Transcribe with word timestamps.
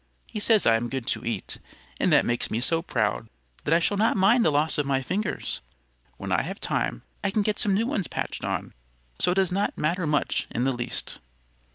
"He 0.25 0.39
says 0.39 0.65
I 0.65 0.77
am 0.77 0.89
good 0.89 1.05
to 1.09 1.23
eat, 1.23 1.59
and 1.99 2.11
that 2.11 2.25
makes 2.25 2.49
me 2.49 2.59
so 2.59 2.81
proud 2.81 3.29
that 3.65 3.73
I 3.75 3.77
shall 3.79 3.97
not 3.97 4.17
mind 4.17 4.43
the 4.43 4.49
loss 4.49 4.79
of 4.79 4.85
my 4.87 5.03
fingers. 5.03 5.61
When 6.17 6.31
I 6.31 6.41
have 6.41 6.59
time 6.59 7.03
I 7.23 7.29
can 7.29 7.43
get 7.43 7.59
some 7.59 7.75
new 7.75 7.85
ones 7.85 8.07
patched 8.07 8.43
on; 8.43 8.73
so 9.19 9.29
it 9.29 9.35
does 9.35 9.51
not 9.51 9.77
matter 9.77 10.07
much 10.07 10.47
in 10.49 10.63
the 10.63 10.73
least." 10.73 11.19